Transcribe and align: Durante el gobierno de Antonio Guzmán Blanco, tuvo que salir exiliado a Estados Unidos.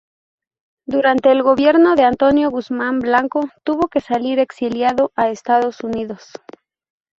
Durante 0.87 1.31
el 1.31 1.43
gobierno 1.43 1.93
de 1.95 2.05
Antonio 2.05 2.49
Guzmán 2.49 2.97
Blanco, 2.97 3.47
tuvo 3.63 3.87
que 3.87 4.01
salir 4.01 4.39
exiliado 4.39 5.11
a 5.15 5.29
Estados 5.29 5.81
Unidos. 5.81 6.25